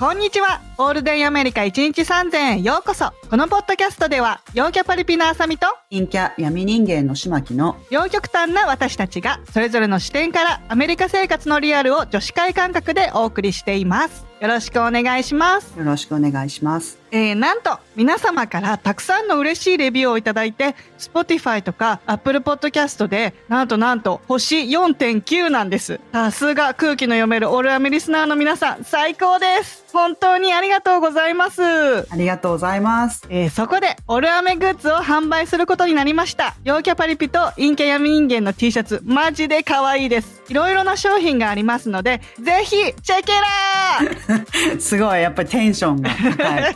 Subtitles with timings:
[0.00, 0.62] こんにちは。
[0.78, 3.12] オールデンアメリカ1日3000円ようこそ。
[3.28, 14.29] このポッドキャストでは、陽キャパリピのあさみと、陰キャ闇人間の島木の両極端な私たちが、それぞれの視点からアメリカ生活のリアルを女子会感覚でお送りしています。
[14.40, 15.78] よろしくお願いします。
[15.78, 16.98] よろしくお願いします。
[17.10, 26.00] えー、なんと、皆様からたくさんの嬉しいレビューをいただいて、Spotify とか Apple Podcast で、なんとなんと、星4.9なんです。
[26.12, 29.84] さすが空気の読めるオールアメリスナーの皆さん、最高です。
[29.92, 31.62] 本当にありがとうございます。
[31.62, 33.26] ありがとうございます。
[33.28, 36.54] えーそこで、オルアメグッズを販売することになりました。
[36.64, 40.40] 陽キャパリピと陰キャ闇人間の T シャツ、マジで可愛いです。
[40.48, 43.69] いろいろな商品がありますので、ぜひ、チェケラー
[44.78, 46.74] すごい、やっぱりテンションが高い。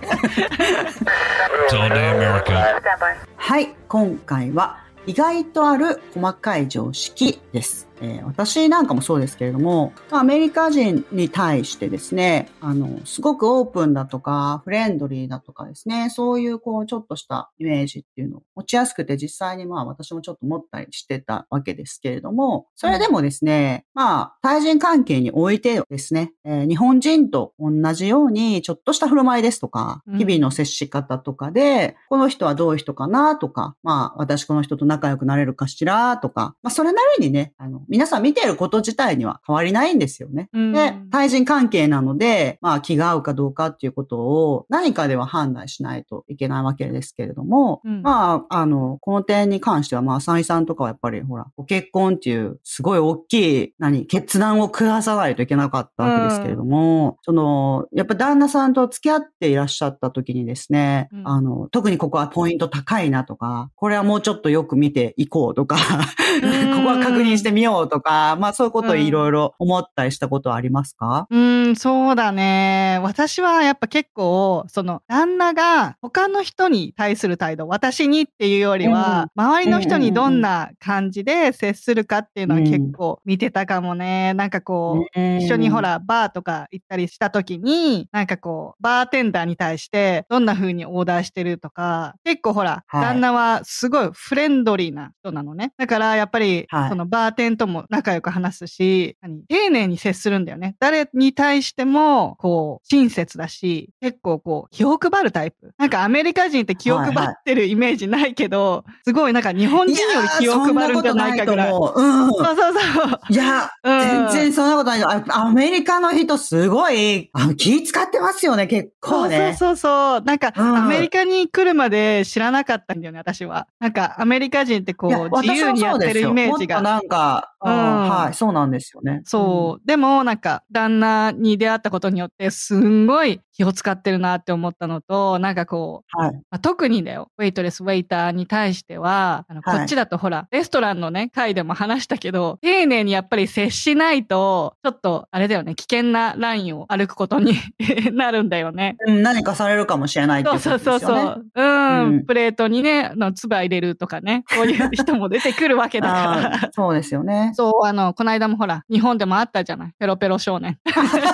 [3.36, 7.86] はい、今回は意外とある細かい常識です。
[8.00, 30.18] えー私なんかもそうですけれども、アメリカ人に対してですね、あの、すごくオープンだとか、フレンドリーだとかですね、そういうこう、ちょっとしたイメージっていうのを持ちやすくて、実際にまあ私もちょっと持ったりしてたわけですけれども、それでもですね、まあ、対人関係においてですね、えー日本人と同じように、ちょっとした振る舞いですとか、うん。
[30.18, 40.48] 日々の接し方とかで、この人はどういう人かなとか、まあ、私この人と仲良くなれるかしらとか、まあ、それなりにね、あの、皆さん見てること自体には変わりないんですよね。
[40.52, 40.72] うん。
[40.72, 48.02] で、対人関係なので、まあ、気が合うかどうかっていうことを何かでは判断しないといけないわけですけれども、うん。
[48.02, 61.28] まあ、あの、この点に関しては、まあ、浅井さんとかはやっぱり、ほら、ご結婚っていう、すごい大きい、何、決断を下さないといけなかったわけですけれども、その、やっぱ旦那さんと付き合っていらっしゃった時にですね、うん。
[61.28, 72.98] あの、特にここはポイント高いなとか、これはもうちょっとよく見ていこうとか、 ここは確認してみようとか、まあそういうことをいろいろ思ったりしたことはありますか、うーん、そうだね。
[73.02, 84.34] 私はやっぱ結構、その、旦那が他の人に対する態度、私にっていうよりは、周りの人にどんな感じで接するかっていうのはうん結構見てたかもね。
[84.34, 95.72] なんかこう、一一緒にほ、ら、バーとか行ったりした時に、なんかこう、バーテンダーに対して、どんな風にオーダーしてるとか、結構ほら、はい旦那はすごいフレンドリーな人なのね。
[95.76, 100.76] だから、やっぱり、はいそのバーテンとも仲良く話すし、何丁寧に接するんだよね。
[100.78, 105.72] 誰に対しても、こう、親切だし、結構こう、気を配るタイプ。
[105.78, 111.68] なんかアメリカ人って気を配ってるイメージないけど、すごいなんか日本人より気を配るんじゃないかぐらい。
[111.68, 112.02] いと思う。
[112.02, 112.30] うん。
[112.30, 113.20] そうそうそう。
[113.30, 119.54] いや、うん全然そんなことないアメリカの人すごい、あ気使ってますよね、結構ね。
[119.58, 120.20] そうそうそう。
[120.22, 123.68] なんか、うんアメリカに来るまで知らなかったんだよね、私は。
[123.78, 126.82] なんか、アメリカ人ってこう、自由にやってるイメージが。
[126.82, 129.22] なんか、うんうんはい、そうなんですよね。
[129.24, 129.86] そう。
[129.86, 136.26] でも、なんか、旦那に出会ったことによって、すんごい気を使ってるなって思ったのと、なんかこう、うん。
[136.26, 136.34] はい。
[136.34, 147.54] まあ、特にだよ、ウェイトレス、ウェイターに対しては、あの、はいこっちだとほら、レストランのね、回でも話したけど、丁寧にやっぱり接しないと、ちょっと、あれだよね、危険なラインを歩くことに
[148.12, 148.96] なるんだよね。
[149.06, 150.78] うん何かされるかもしれないってことですよね。
[150.84, 151.46] そうそうそう。
[151.54, 156.58] うん、うんプレートにね、あの、唾入れるとかね、こういう人も出てくるわけだかあら。
[156.58, 157.52] ーそうですよね。
[157.54, 159.92] そう、あの、この間もほら、日本でもあったじゃない。
[159.98, 160.78] ペロペロ少年。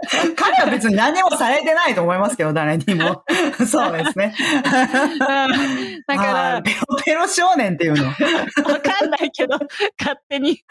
[0.36, 3.24] 彼は別に何もされてないと思いますけど、誰にも。
[3.66, 4.34] そうですね。
[6.06, 8.04] だかはらい、ペロペロ少年っていうの。
[8.06, 8.12] わ
[8.80, 9.58] かんないけど、
[9.98, 10.62] 勝手に。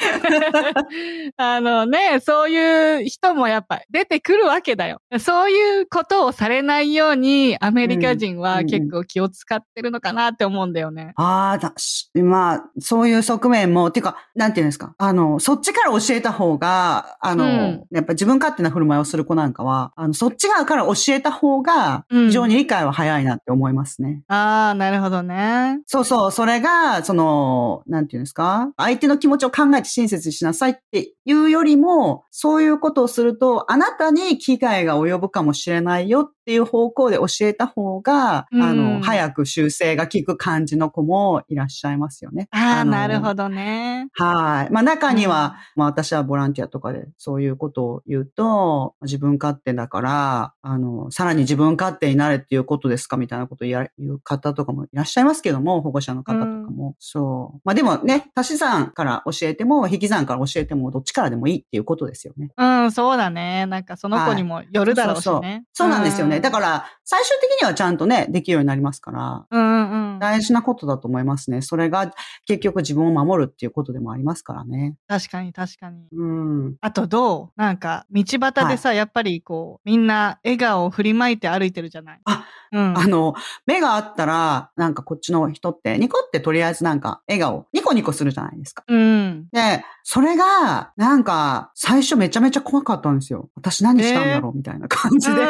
[1.38, 5.02] あのね、そういう人もやっぱ出てくるわけだよ。
[5.20, 11.14] そういうことをされないように、アメリカ人は結構気を使ってるのかなって思うんだよね。
[11.18, 14.94] ああ、だしまあ、そういう側面も、ていうか、なんていうんですか？
[14.98, 24.24] あの、そっちから教えた方が、あの、うんやっぱ自分勝手な振る舞いをする子なんかは、あの、そっち側から教えた方が、うん非常に理解は早いなって思いますね。
[24.28, 25.82] ああ、なるほどね。
[25.86, 28.72] そうそう、それが、その、なんていうんですか？
[28.78, 42.48] 相手の気持ちを考えて親切にしなさいっていうよりも、そういうことをすると、あなたに危害が及ぶかもしれないよってっていう方向で教えた方が、うんあの、早く修正が効く感じの子もいらっしゃいますよね。
[42.52, 44.08] ああ、のなるほどね。
[44.14, 44.72] はい。
[44.72, 56.96] まあ中には、まあ私はボランティアとかでそういうことを言うと、自分勝手だから、あの、さらに自分勝手になれっていうことですかみたいなことを言う方とかもいらっしゃいますけども、保護者の方とかも。
[57.00, 57.62] そう。
[57.66, 62.52] まあでもね、足し算から教えても、引き算から教えても、どっちからでもいいっていうことですよね。
[62.56, 63.66] うん、そうだね。
[63.66, 65.66] なんかその子にもよるだろうしそうそうね。
[65.74, 66.37] そうなんですよね。
[66.42, 70.20] だかから、最終的にはちゃんとね、できるようになりますから、ら、うんうんうん。
[70.20, 71.62] 大事なことだと思いますね。
[71.62, 72.12] それが
[72.46, 74.96] 結局自分を守るっていうことでもありますからね。
[75.08, 76.08] 確かに確かに。
[76.12, 76.76] うん。
[76.82, 77.50] あとどう？
[77.56, 82.20] なんか、道端でさ、やっぱりこう、みんな笑顔を振りまいて歩いてるじゃない？
[82.26, 82.98] あ、うん。
[82.98, 83.36] あの、
[83.66, 88.84] 目があったら、なんかこっちの人って、ニコってとりあえずなんか笑顔、ニコニコするじゃないですか。
[88.88, 89.27] うん。
[89.52, 93.50] で、それが、なんか、最初めちゃめちゃ怖かったんですよ。
[93.56, 94.58] 私何したんだろう？
[94.58, 95.42] みたいな感じで。
[95.42, 95.44] う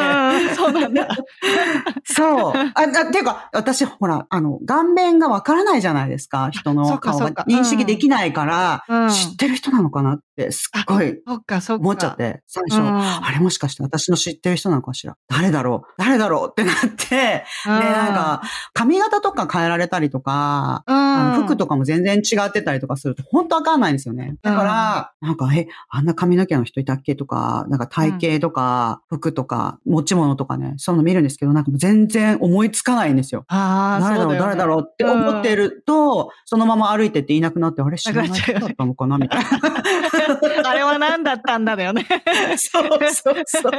[0.52, 1.08] んそうなんだ。
[2.04, 2.52] そう。
[2.56, 6.50] あ、あっていうか、私、ほら、あの、顔面がわからないじゃないですか。
[6.50, 11.20] 人その顔が認識できないから、うん知ってる人なのかなって、すっごい。
[11.26, 15.16] 思っちゃって、最初、うんあれもしかして私の知ってる人なのかしら？
[15.28, 15.94] 誰だろう？
[15.98, 16.48] 誰だろう？
[16.50, 18.42] ってなって、で、なんか、
[18.74, 24.36] 髪型とか変えられたりとか、うん、あの服とかも全然違ってたりとかすると、本当わかんないんですよね。
[24.42, 33.44] だから、なんか、え、あんな髪の毛の人いたっけとか、なんか体型とか、服とか、持ち物とかね、そういうの見るんですけど、なんか全然思いつかないんですよ。
[33.48, 39.48] ああ、誰だろう、誰だろうって思ってると、そのまま歩いてっていなくなって、あれ知らない人だったのかなみたいな。
[40.68, 42.06] あれは何だったんだだよね。
[42.58, 43.70] そうそうそう。
[43.72, 43.78] で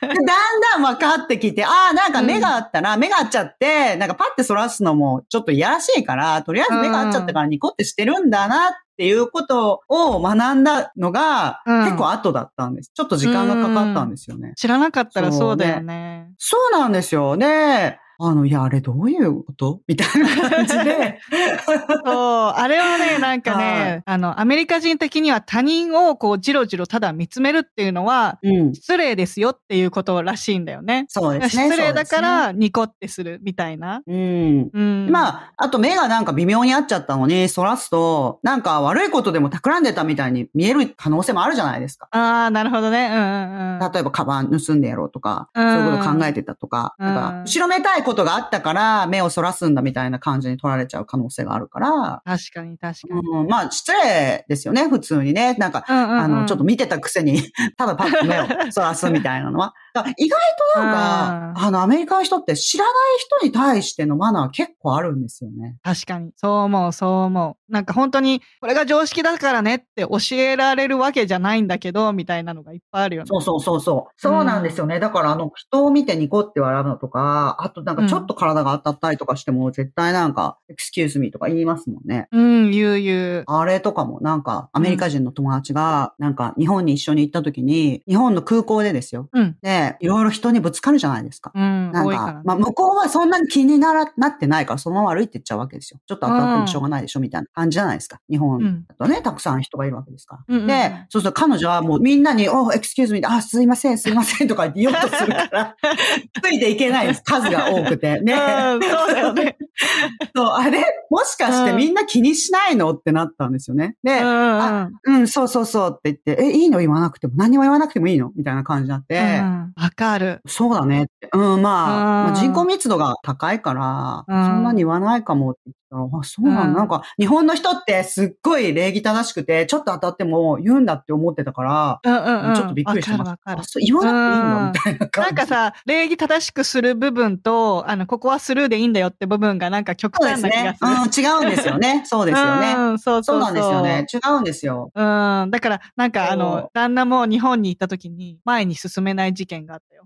[0.00, 12.92] だんだん分かってきて、ああ、なんか目があったら、目が合っちゃって、なんかパッて反らすのもちょっといやらしいから、とりあえず目が合っちゃったからニコってしてるんだなっていうことを学んだのが、うん結構後だったんです。
[12.92, 14.52] ちょっと時間がかかったんですよね。
[14.56, 16.30] 知らなかったらそうだよね。
[16.36, 17.98] そうなんですよね。
[18.22, 19.80] あの、いや、あれどういうこと？
[19.88, 21.20] みたいな感じで。
[22.04, 28.74] そう、あれはね、 なんかね、はいあの、アメリカ人的には他人をこう、じろじろただ見つめるっていうのは、うん。
[28.74, 31.06] 失礼ですよっていうことらしいんだよね。
[31.08, 31.64] そうですね。
[31.70, 34.02] 失礼だから、ニコってするみたいな。
[34.06, 34.70] うん。
[34.72, 35.08] うん。
[35.10, 42.08] まあ、あと目がなんか微妙に合っちゃったのに、反らすと、なんか悪いことでも企んでたみたいに見える可能性もあるじゃないですか。
[42.10, 43.08] ああ、なるほどね。
[43.10, 43.92] うんうんうん。
[43.92, 53.20] 例えば、カバン盗んでやろうとか、うんそういうこと考えてたとか、うんなんか、後ろめたいことがあったから、目を反らすんだみたいな感じに取られちゃう可能性があるから、確かに確かに。
[53.20, 55.54] うん、まあ、失礼ですよね、普通にね。
[55.54, 57.40] なんか、うんうんうんあの、ちょっと見てたくせに、
[57.78, 59.74] ただパッと目を反らすみたいなのは。
[60.16, 60.40] 意外
[60.74, 65.76] となんか、あの、アメリカの人って知らない人に対してのマナー結構あるんですよね。
[65.82, 66.32] 確かに。
[66.36, 67.72] そう思う、そう思う。
[67.72, 73.28] なんか本当に、これが常識だからねって教えられるわけじゃないんだけど、みたいなのがいっぱいあるよね。
[73.28, 74.12] そうそうそうそう。
[74.16, 75.00] そうなんですよね。
[75.00, 82.28] だからあの、人を見てニコって笑うのとか、あとなんかちょっと体が当たったりとかしても、絶対なんか、excuse me とか言いますもんね。
[82.32, 83.44] うん、言う言う。
[83.46, 89.28] あれとかもなんか、アメリカ人の友達が、なんか日本に一緒に行った時に、日本の空港でですよ。
[89.32, 89.56] うん。
[89.80, 91.52] で、いろいろ人にぶつかるじゃないですか。
[91.54, 92.16] うん、なんか。
[92.16, 96.00] かまあ、向こうはそんなに気になら、なってないから、そのまま歩いてっちゃうわけですよ。
[96.06, 98.20] ちょっと当たってもしょうがないでしょ、みたいな感じじゃないですか。
[98.28, 100.44] 日本だとね、たくさん人がいるわけですから。
[100.48, 105.76] うんうんうんで、そうすると彼女はもうみんなに、お、エクスキューズミあ、すいません、すいませんとか言おうとするから、
[106.42, 107.22] ついていけないです。
[107.24, 108.20] 数が多くて。
[108.20, 108.34] ね。
[108.34, 109.56] うん、そうだよね。
[110.34, 113.96] そう、あれもしかしてみんな気にしないのってなったんですよね。
[114.02, 116.78] で、うんあうん、そうそうそうって言って、え、いいの？
[116.78, 118.32] 言わなくても、何にも言わなくてもいいの？
[118.36, 119.69] みたいな感じになって、うん。
[119.76, 120.40] わかる。
[120.46, 121.08] そうだね。
[121.32, 125.56] うん、まあ、うんまあ人口密度が高いから、うんそんなに言わないかもっ
[125.92, 126.62] あ、そうなんだ。
[126.68, 132.54] うんなんか、日本の人ってすっごい礼儀正しくて、ちょっと当たっても言うんだって思ってたから、うんうんうん。
[132.54, 133.30] ちょっとびっくりしてました。
[133.30, 135.34] わかるわかあそう言わなくていいんだ、うんみたいな感じ。
[135.36, 141.40] なんかさ、礼儀正しくする部分と、あの、ここはスルーでいいんだよって部分がなんか極そうですね端な気がす。
[141.40, 141.42] る。
[141.42, 142.02] うん、違うんですよね。
[142.06, 142.74] そうですよね。
[142.74, 144.06] うん、そうそううそなんですよね。
[144.12, 144.90] 違うんですよ。
[144.94, 145.50] うん。
[145.50, 150.04] だから、なんかあそうの、旦那も日本に行った時に前に進めない事件があったよ。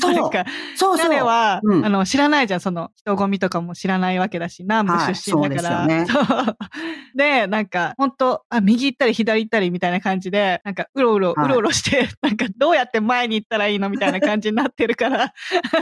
[0.00, 0.44] そう なんか、
[0.76, 1.08] そうそう。
[1.08, 5.04] 彼は、うんあの、知らないじゃん、その、人混みとかも知らないわけだし、南部出身。
[5.04, 6.56] はいそうそう
[7.14, 15.32] で、なんか、本当あ、右行ったり左行ったりみたいな感じで、なんか、うろうろ、はいうろうろして、 なんか、どうやって前に行ったらいいのみたいな感じになってるから。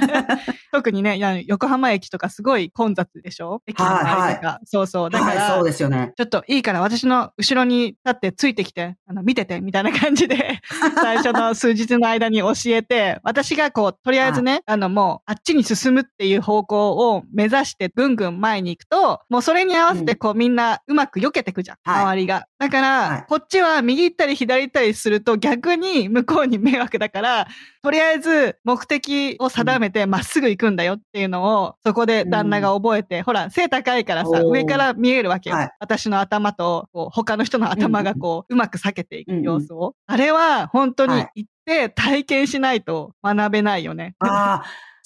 [0.73, 3.63] 特にね、横浜駅とかすごい混雑でしょ？
[3.67, 4.61] 駅の周りとか。
[4.65, 5.11] そうそう。
[5.11, 6.13] だから、はい、そうですよね。
[6.17, 10.61] ちょっといいから私の後ろに立ってついてきて、あの、見てて、みたいな感じで、
[10.97, 21.77] 最初の数日の間に教えて、私がこう、とりあえずね、あの、もう、あっちに進むっていう方向を目指してぐんぐん前に行くと、もうそれに合わせてこうみんなうまく避けてくじゃん。
[21.83, 22.47] はい周りが。
[22.59, 27.49] だから、はいこっちは右行ったり左行ったりすると逆に向こうに迷惑だから、
[27.83, 35.57] とりあえず目的を定めてまっすぐ行くんだよっていうのを、そこで旦那が覚えて、ほら、背高いからさ、上から見えるわけよ。
[35.57, 39.95] はい私の頭と、こう他の人の頭がこう、うまく避けていく様子を。
[40.07, 44.15] あれは本当にはい行って体験しないと学べないよね。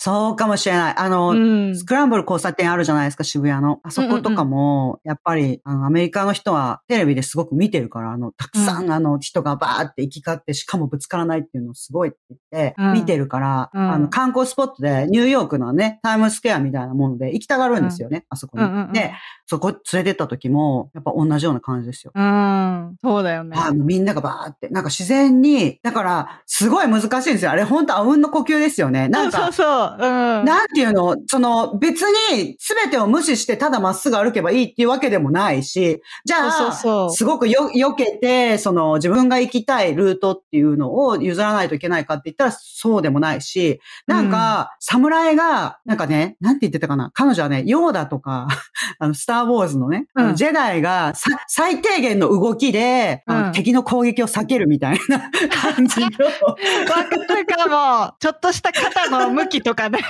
[0.07, 0.95] ああ、そうかもしれない。
[0.97, 3.81] あの、うんスクランブル交差点あるじゃないですか、渋谷の。
[3.83, 18.65] あそことかも、やっぱり、あの、アメリカの人はテレビですごく見てるから、あの、たくさん、あの、人がバーって行き交って、しかもぶつからないっていうのをすごいって言って、うん見てるから、うんあの、観光スポットで、ニューヨークのね、タイムスクエアみたいなもので行きたがるんですよね、あそこに。
[18.65, 19.13] うんうんうんで、
[19.47, 22.13] そこ連れてった時も、やっぱ同じような感じですよ。
[22.15, 23.57] うん、そうだよね。
[23.57, 27.51] はい、もうみんながバーって、なんか自然に、だから、すごい難しいんですよ。
[27.51, 29.09] あれ本当あうんの呼吸ですよね。
[29.09, 29.92] なんか、そうそうそう。
[29.99, 30.45] うん。
[30.45, 47.11] なんていうのその別に全てを無視してただまっすぐ歩けばいいっていうわけでもないし、じゃあ、そうそうすごくよ、避けて、その自分が行きたいルートっていうのを譲らないといけないかって言ったらそうでもないし、なんか、侍が、なんかね、なんて言ってたかな？
[47.15, 48.49] 彼女はね、ヨーダとか、
[48.99, 50.35] あの、スターウォーズのね、うん。
[50.35, 53.53] ジェダイがさ最低限の動きで、うん。
[53.53, 55.31] 敵の攻撃を避けるみたいな
[55.75, 58.15] 感じの、 わかるかも。
[58.19, 60.01] ちょっとした肩の向きとかね。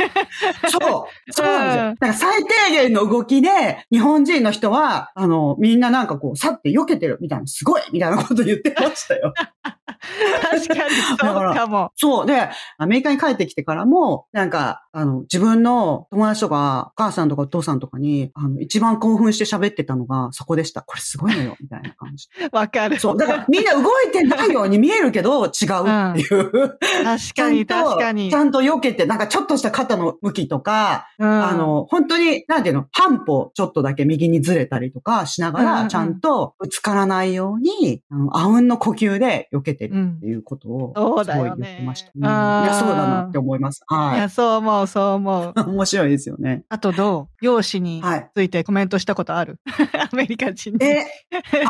[0.69, 0.81] そう。
[1.33, 1.85] そうなんですよ。
[1.85, 9.35] うんだから最低限の動きで、日本人の人は、あの、みんななんかこう、さって避けてるみたいな、すごいみたいなこと言ってましたよ。
[10.50, 11.93] 確かにそうかも。
[11.97, 12.26] そう。
[12.26, 20.83] で、アメリカに帰ってきてからも、なんか、あの、自分の友達とか、お母さんとかお父さんとかに、あの、一番興奮して喋ってたのがそこでした。
[20.83, 22.29] これすごいのよ、みたいな感じ。
[22.52, 22.99] わかる。
[22.99, 23.17] そう。
[23.17, 26.50] だからみんな動いてないように見えるけど、違うっていう。
[26.50, 28.31] 確かに、確かに。
[28.31, 40.93] ちゃんと避けて、なんかちょっとした肩の向きとか、うんあ、の、本当に、なんていうの、半歩ちょっとだけ右にずれたりとかしながら、ちゃんとぶつからないように、あの、あうんの呼吸で避けてるっていうことを、
[41.25, 42.11] すごい言ってました。
[42.15, 43.83] うんあーいや、そうだなって思います。
[43.91, 45.55] いはや、そう思う、そう思う。
[45.57, 45.61] い。
[45.67, 46.65] 面白いですよね。
[46.69, 47.45] あとどう？
[47.45, 48.31] 容姿にはい。
[48.35, 49.59] ついてコメントしたことある？
[50.13, 50.79] アメリカ人に。
[50.85, 51.07] え、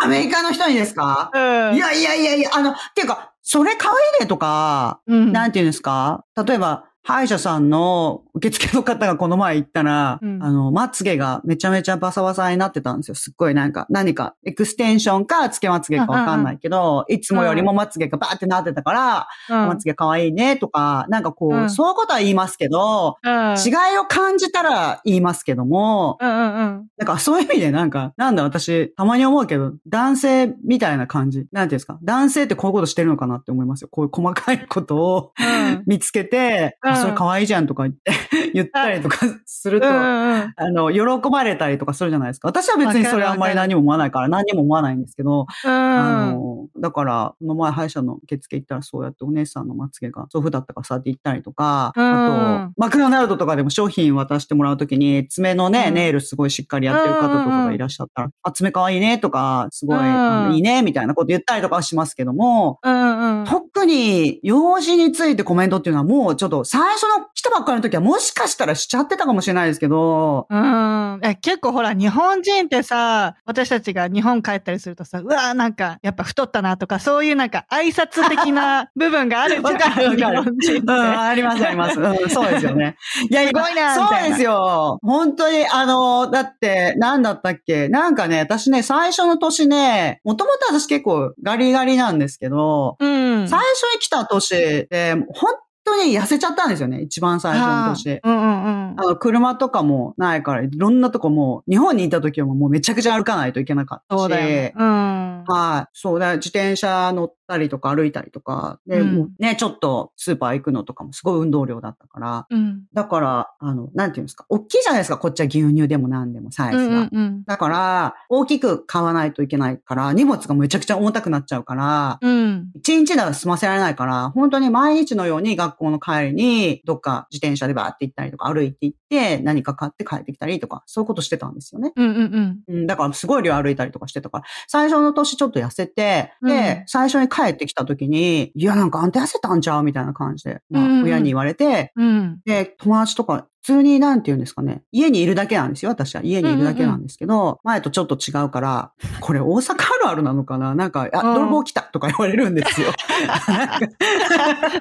[0.03, 1.31] アメリカの人にですか？
[1.35, 1.77] うん。
[1.77, 6.25] いやいやいやいや、あの、っていうか、それ可愛いねとか、うん、なんていうんですか？
[6.47, 13.15] 例えば、歯医者さんの受付の方がこの前行ったら、うんあの、まつげがめちゃめちゃバサバサになってたんですよ。
[13.17, 26.19] すっごいなんか、何か、エクステンションか、つけまつげかわかんないけど、いつもよりもまつげがバーってなってたから、うん、まつげ可愛いねとか、なんかこう、うんそういうことは言いますけど、うん、違いを感じたら言いますけども。
[26.21, 31.47] なんかそういう意味でなんか、なんだ私、たまに思うけど、男性みたいな感じ。
[31.51, 33.89] なんていうんですか男性ってこういうことしてるのかなって思いますよ。
[33.91, 38.13] こういう細かいことをうん 見つけて、うんあそれ可愛いじゃんとか言って、
[38.55, 40.75] 言ったりとかすると、うんあうんうん。
[40.75, 42.49] の、喜ばれたりとかするじゃないですか。
[42.49, 52.05] 私は別にそれあんまり何も思わないから、何にも思わないんですけど、あの、だから、この前歯医者の受付行ったらそうやってお姉さんのまつげが祖父だったからさって言ったりとか、うん。
[52.05, 55.95] あと、マクドナルドとかでも商品渡してもらうときに、爪のね、うん。
[55.95, 63.45] ネイルすごいしっかりやってる方とかがいらっしゃったら、あ、爪可愛いねとか、すごい、いいねみたいなこと言ったりとかはしますけども、うんうん。
[63.45, 71.21] 特に、用事についてコメントっていうのはもうちょっと最初の来たばっかりの時はもしかしたらしちゃってたかもしれないですけど、うん。
[71.23, 80.83] え、結構ほら、日本人ってさ、私たちが日本帰ったりするとさ、うわーなんか、やっぱ太ったなとか、そういうなんか挨拶的な 部分があるじゃ日本人。
[80.85, 82.01] うん、ありますあります。
[82.01, 82.97] うん、そうですよね。
[83.31, 84.99] いや、すごいなそうですよ。
[85.03, 87.89] 本当に、あの、だって、なんだったっけ？
[87.89, 93.49] なんかね、私ね、最初の年ね、もともと私結構ガリガリなんですけど、うん。
[93.49, 98.21] 最初に来た年で、本当に痩せちゃったんですよね、一番最初の年。
[98.25, 99.01] うんうんうん。
[99.01, 104.19] あの、車とかもないから、いろんなとこも、日本にいた時はもうめちゃくちゃ歩かないといけなかったし。
[104.21, 104.73] そうだよね。
[104.77, 105.45] うん。
[105.45, 105.91] はい。
[105.93, 112.85] そうだ、自転車乗ったりとか歩いたりとか、で、うんもうね、ちょっとスーパー行くのとかもすごい運動量だったから、うん。
[112.95, 116.97] だから、あの、なんていうんですか、大きいじゃないですか、こっちは牛乳でも何でもサイうんズが。
[116.97, 117.45] うんうん。
[117.45, 122.71] だから、大きく買わないといけないから、荷物がめちゃくちゃ重たくなっちゃうから、うん。
[122.75, 131.93] 一日では済ませられないから、本当に毎日のように学校の帰りに、どっか自転車でバーって行ったりとか、歩いて行って、何か買って帰ってきたりとか、そういうことしてたんですよね。
[131.95, 132.77] うんうんうん。
[132.77, 139.83] うん、だからすごい量歩いたりとかしてたから、最初の年ちょっと痩せて、で、うん最初に帰ってきた時に、いや、なんかあんた痩せたんちゃう？
[139.83, 142.41] みたいな感じで、まあ親に言われて、うん。
[142.47, 144.83] で、友達とか普通になんて言うんですかね。
[144.91, 145.93] 家にいるだけなんですよ。
[145.93, 148.91] 私は家にいるだけなんですけど、前とちょっと違うから、
[149.21, 150.75] これ大阪あるあるなのかな？
[150.75, 152.89] なんか、あ、うん泥棒来たとか言われるんですよ。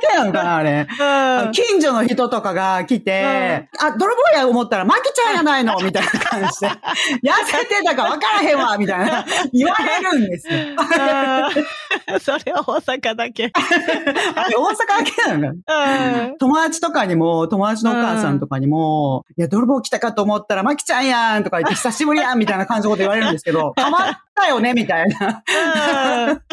[0.00, 0.88] けなのかなあれ。
[0.90, 1.52] うん。
[1.52, 5.76] 近所の人とかが来て、あ、泥棒や思ったら、マキちゃんやないの？
[5.80, 10.54] みたいな感じで、痩せてたか分からへんわみたいな、言われるんですよ。
[10.56, 13.52] うんそれは大阪だけ。
[14.34, 16.38] あれ大阪だけうん。
[16.38, 25.42] 友達とかにも、友達のお母さんとかにも、いや、泥棒来たかと思ったら、マキちゃんやんとか言って、 久しぶりやんみたいな感じのこと言われるんですけど、変わったよねみたいな。
[26.28, 26.40] うん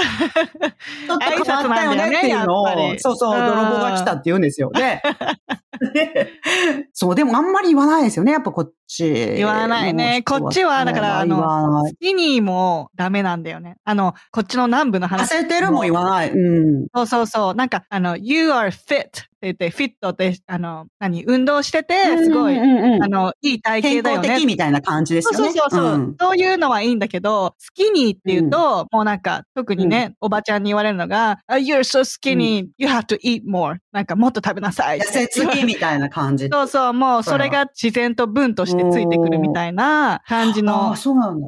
[1.05, 2.67] ちょっと変わったよねっていうのを
[2.97, 4.71] そうそう、うん泥棒が来たって言うんですよ。
[4.73, 5.01] で、
[5.93, 9.03] でそう、でもあんまり言わないですよね、やっぱこっち。
[9.35, 13.75] 言わないねこっちはだからあの言わないスキニーもダメなんだよね。
[13.83, 15.29] あの、こっちの南部の痩話。
[15.29, 16.31] せてるも言わない。
[16.31, 16.87] うん。
[16.95, 17.55] そうそうそう。
[17.55, 24.47] なんか、あの、you are fit って言って、フィットって、あの、何、運動してて、すごい、うんうんうんあの、いい体健型だよね康的。
[24.47, 25.37] みたいな感じですよね。
[25.37, 33.77] そうそうそう、んそういうのはいいんだけど、スキニーって言うと、もうなんか、特にね、おばちゃんに言われるのが、あ You're so skinny,、you have to eat more.
[33.91, 34.99] なんか、もっと食べなさい。
[34.99, 36.49] 痩せつきみたいな感じ。
[36.53, 40.95] そうそう、もうそれが自然と文としてついてくるみたいな感じあの。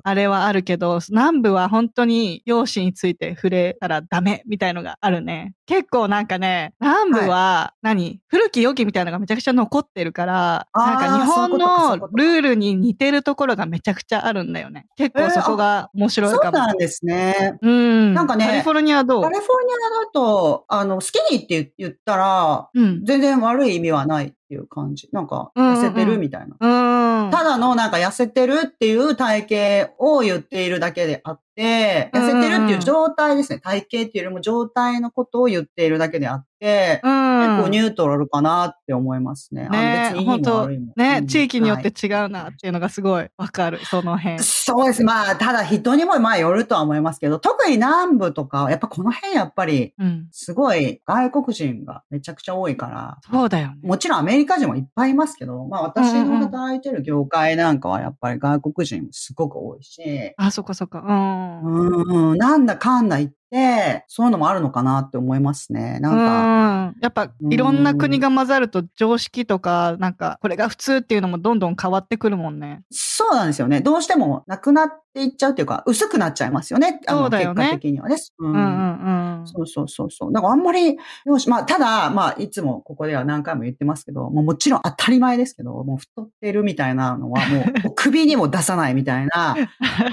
[0.04, 5.54] あれはあるけど、南部は本当に容姿について触れたらダメみたいのがあるね。
[5.68, 14.88] 結構なんかね、南部は何、古き良きみたいなのがめちゃくちゃ残ってるから、なんか日本のルールに似てるところがめちゃくちゃあるんだよね。
[14.96, 16.58] 結構そこが面白いそかも。
[16.58, 17.58] うなんですね。
[17.62, 18.14] うん。
[18.14, 19.24] なんかねカリフォルニアはどう？
[19.24, 23.04] カリフォルニアだと、あの、スキニーって言ったら、うん。
[23.04, 25.10] 全然悪い意味はないっていう感じ。
[25.12, 26.56] なんか、うんうんうん痩せてるみたいな。
[26.60, 26.87] うん。
[27.32, 29.48] ただのなんか痩せてるっていう体
[29.88, 33.60] 型を言っているだけであって、痩せてるっていう状態ですね。
[33.60, 37.28] 体型っていうよりも状態のことを言っているだけであってて、うん。
[37.40, 39.70] 結構ニュートラルかなって思いますね。
[39.70, 40.94] ね別にいいも本当悪いも。
[40.96, 44.40] ね、うん地域によってはい違うなっていうのがすごいわかる、その辺。
[44.40, 45.04] そうです。
[45.04, 50.28] まあ、ただ人にもまあよるとは思いますけど、特に南部とかは、やっぱこの辺やっぱり、うん。
[50.32, 53.76] すごい外国人がめちゃくちゃ多いから、そうだよね。
[53.84, 61.00] もちろんアメリカ人もいっぱいいますけど、まあ私うんうんの働いてる業界なんかはやっぱり外国人もすごく多いし、あ、そっかそっか。
[61.00, 61.62] うん。
[61.62, 66.00] うん、うん、なんだかんだ言って、そういうのもあるのかなって思いますね。
[66.00, 67.02] なんか、うん。
[67.02, 72.82] やっぱ、うんいろんな国が混ざると常識とか、なんか、これが普通っていうのもどんどん変わってくるもんね。
[72.92, 73.82] そうなんですよね。
[73.82, 77.02] どうしてもなくなっていっちゃうっていうか、薄くなっちゃいますよね。
[77.08, 78.16] あのそうだよね結果的にはね。
[78.40, 79.48] ううんうんうん。
[79.48, 80.34] そうそうそうそう。
[80.34, 89.56] だからあんまり、よし、まあ、ただ、まあ、いつもここでは何回も言ってますけど、もうもちろん当たり前ですけど、もう太ってるみたいなのは もう、首にも出さないみたいな、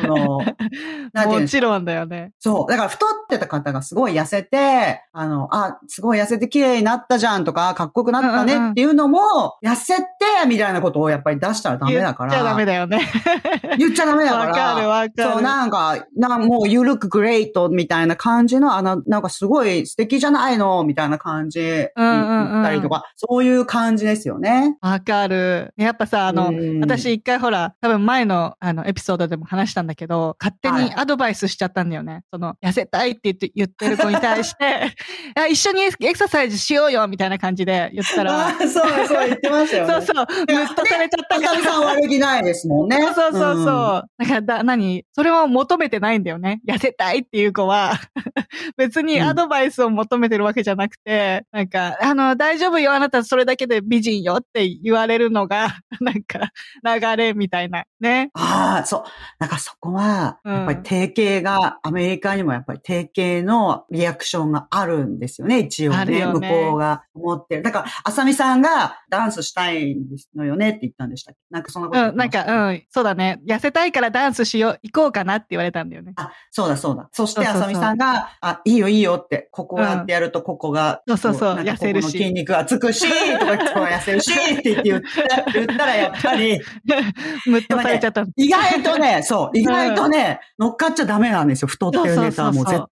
[0.01, 0.39] その、
[1.13, 2.33] なんていうもちろんだよね。
[2.39, 2.71] そう。
[2.71, 9.21] だから太ってた方がすごい痩せて、あの、あ、すごい痩せて綺麗になったじゃんとか、かっこよくなったねっていうのも、
[9.65, 10.05] 痩せて、
[10.47, 12.31] みたいなことをやっぱり出したらダメだから。
[12.31, 13.01] 言っちゃダメだよね。
[13.79, 14.47] 言っちゃダメだから。
[14.47, 15.13] わかるわかる。
[15.17, 24.77] そう、なんか、なもう、you look great みたいな感じの、あの、なんかすごい素敵じゃないのみたいな感じったりとか、そういう感じですよね。
[24.81, 25.73] わかる。
[25.77, 32.23] やっぱさ、あの、うん私一回ほら、多分前のあのエピソードでも話したんだけど、勝手はいにアドバイスしちゃったんだよね。
[32.31, 34.95] その、痩せたいって言って言ってる子に対して、
[35.35, 38.69] あ一緒にエクササイズしようよみたいな感じで言ったあら、そう、
[39.07, 39.93] そう言ってましたよね。
[39.95, 41.63] そうそう、ムッとされちゃったから。
[41.63, 43.01] さん悪気ないですもんね。
[43.03, 43.65] そうそうそうそう。
[43.65, 45.05] んだからだ、何？
[45.13, 46.61] それを求めてないんだよね。
[46.69, 47.95] 痩せたいっていう子は、
[48.77, 56.51] 別にアドバイスを求めてるわけじゃなくて、なんか、あの、大丈夫よ、あなたそれだけで美人よって言われるのが、なんか、
[56.83, 58.31] 流れみたいな、ね。
[58.35, 59.05] ああ、そう。
[59.39, 66.05] なんかそこは、うんやっぱり定型が、アメリカにもやっぱり定型のリアクションがあるんですよね、一応ね。
[66.05, 67.63] ね向こうが思ってる。
[67.63, 69.97] だから、あさみさんがダンスしたい
[70.35, 71.41] のよねって言ったんでしたっけ？
[71.51, 73.41] なんかそんなこと言うん、なんか、うん、そうだね。
[73.47, 76.13] 痩せたいからダンスしよう、行こうかなって言われたんだよね。
[76.17, 77.09] あ、そうだそうだ。
[77.13, 83.07] そして、そうそうそうあさみさんが、あ、いいよいいよって、ここをやってやると、ここが、そうそうそうなんか痩せるし筋肉がつくし、
[83.39, 85.03] とか痩せるし、って言って言っ
[85.45, 86.61] た言ったら、やっぱり、
[87.47, 88.25] ムッとされちゃった。
[88.37, 91.69] 意外とね、そう、意外とね、乗っかっちゃダメなんですよ。
[91.69, 92.87] 太ってるネタはもう絶対。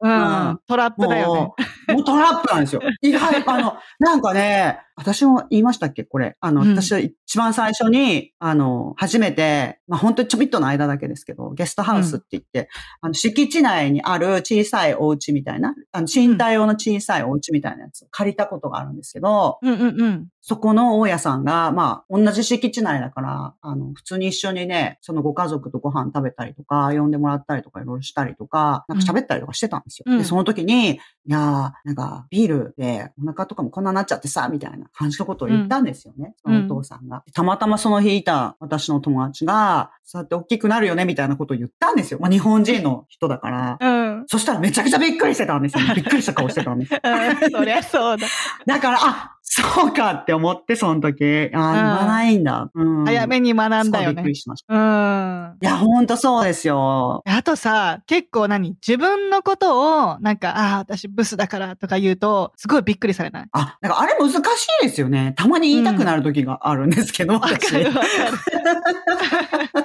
[0.00, 1.56] うん、うんトラップだよねも。
[1.88, 2.82] う、もうトラップなんですよ。
[3.02, 6.04] 意外、あの、なんかね、私も言いましたっけ？
[6.04, 6.36] これ。
[6.40, 12.68] あの、うん私は一番最初に、あの、初めて、まあ本当にちょびっとの間だけですけど、ゲストハウスって言って、
[13.00, 20.28] あの、敷地内にある小さいお家みたいな、あの、賃貸用の小さいお家みたいなやつを借りたことがあるんですけど、うんうんうん。
[20.40, 30.04] そこの大家さんが、まあ、同じ敷地内だから、あの、普通に一緒にね、そのご家族とご飯食べたりとか、呼んでもらったりとか、いろいろしたりとか、なんか喋ったりとかしてたんですよ。
[30.06, 36.34] うんで、その時に、いやー、なんか、ビールでお腹とかもこんなになっちゃってさ、みたいな感じのことを言ったんですよね。
[36.42, 37.22] そのお父さんが。
[37.32, 42.18] たまたまその日いた私の友達が、そうやって大きくなるよね、みたいなことを言ったんですよ。
[42.20, 43.78] まあ、日本人の人だから。
[43.80, 43.88] う
[44.20, 44.24] ん。
[44.26, 45.84] そしたらめちゃくちゃびっくりしてたんですよ。
[45.94, 47.00] びっくりした顔してたんですよ。
[47.04, 48.26] うんそりゃそうだ。
[48.66, 51.24] だから、あ、そうかって思って、その時。
[51.24, 52.70] あ、言わないんだ。
[52.74, 53.04] うん。
[53.04, 54.36] 早めに学んだよねびっくり。
[54.36, 54.74] しました。
[54.74, 55.56] うん。
[55.60, 57.22] いや、ほんとそうですよ。
[57.26, 63.48] あとさ、結構何自分のことを、なんか、ああ、私ブスだからとか言うと、すごいびっくりされない？
[63.52, 64.38] あ、なんかあれ難し
[64.82, 65.34] いですよね。
[65.36, 67.78] たまに言いたくなる時があるんですけど、わか私。
[67.78, 68.06] るわかる。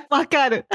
[0.10, 0.66] わかる。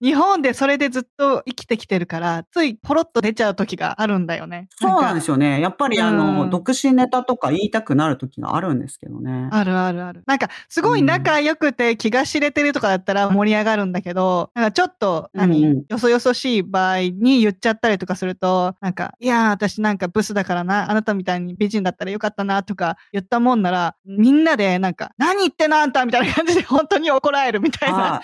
[0.00, 4.68] 日本でそれでずっと生きてきてるから、ついポロッと出ちゃう時があるんだよね。
[4.80, 5.60] そうなんですすよね。
[5.60, 9.48] やっぱりあの、うん独身ネタとか言いたくなる時があるんですけどね。
[9.52, 10.22] あるあるある。
[10.26, 27.96] なんか、すごい仲良くて気が知れてるとかだったら盛り上がるんだけど、なんかちょっと、何、うんうんよそよそしい場合に言っちゃったりとかすると、なんか、いやー、私なんかブスだからな、あなたみたいに美人だったらよかったな、とか言ったもんなら、みんなでなんか、何言ってんのあんたみたいな感じで 本当に怒られるみたいな。
[27.96, 28.22] は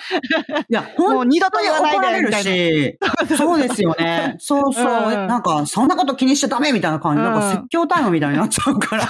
[0.60, 0.66] い。
[0.68, 2.50] いや、 も本う二度と言わないでみたいな。
[2.50, 2.98] し、
[3.36, 4.36] そうですよね。
[4.38, 4.84] そうそう。
[5.12, 7.22] うんなんか、そんなこと気にしちゃダメみたいな感じ。
[7.22, 9.06] なんか説教タイムみたいになっちゃうから。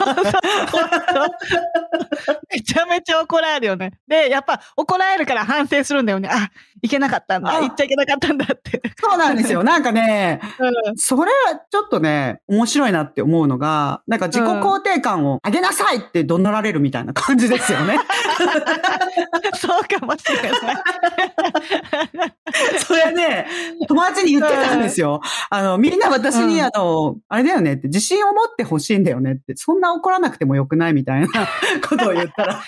[2.50, 3.92] めちゃめちゃ怒られるよね。
[4.06, 6.28] で、やっぱ怒られるから反省するんだよね。
[6.30, 6.50] あ、
[6.82, 7.56] いけなかったんだ。
[7.56, 8.82] あ言っちゃいけなかったんだって。
[9.00, 9.62] そうなんですよ。
[9.64, 17.98] なんかね、うんそれはちょっとね、面白いなって思うのが、なんか自己肯定感を上げなさいって怒鳴られるみたいな感じですよね。
[19.56, 20.52] そうかもしれない。
[22.86, 23.46] それね、
[23.88, 25.20] 友達に言ってたんですよ。
[25.50, 31.28] あの、みんな私に、うんあの、あれだよねって、自信を持ってほしいんだよねって、そんな怒らなくてもよくないみたいな
[31.88, 32.60] ことを言ったら、